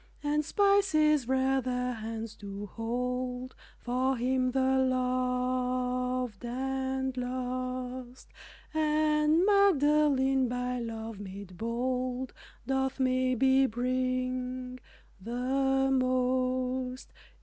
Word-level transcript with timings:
And 0.23 0.43
spices 0.43 1.27
rare 1.27 1.61
their 1.61 1.93
hands 1.93 2.33
do 2.33 2.65
hold 2.65 3.53
For 3.77 4.17
Him, 4.17 4.49
the 4.49 4.79
loved 4.79 6.43
and 6.43 7.15
lost, 7.15 8.33
And 8.73 9.45
Magdalene, 9.45 10.47
by 10.47 10.79
love 10.79 11.19
made 11.19 11.55
bold, 11.55 12.33
Doth 12.65 12.99
maybe 12.99 13.67
bring 13.67 14.79
the 15.21 15.91
most. 15.93 17.13